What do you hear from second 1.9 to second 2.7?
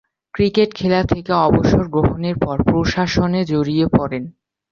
গ্রহণের পর